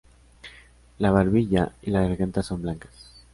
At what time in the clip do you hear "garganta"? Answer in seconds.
2.01-2.41